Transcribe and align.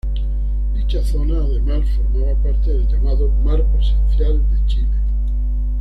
Dicha 0.73 1.03
zona, 1.03 1.37
además, 1.43 1.85
formaba 1.95 2.33
parte 2.41 2.71
del 2.71 2.87
llamado 2.87 3.29
mar 3.43 3.61
presencial 3.71 4.41
de 4.49 4.65
Chile. 4.65 4.87